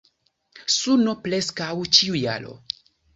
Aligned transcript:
Suno 0.75 1.13
preskaŭ 1.27 1.67
ĉiu 1.99 2.17
jaro. 2.23 2.57